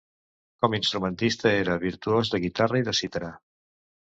[0.63, 3.31] Com instrumentista era virtuós de Guitarra i de cítara.